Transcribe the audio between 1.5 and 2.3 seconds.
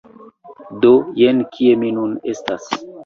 kie mi nun